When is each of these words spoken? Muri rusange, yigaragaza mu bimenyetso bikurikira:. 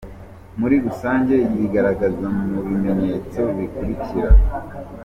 Muri 0.59 0.75
rusange, 0.85 1.35
yigaragaza 1.55 2.25
mu 2.49 2.59
bimenyetso 2.67 3.41
bikurikira:. 3.57 4.29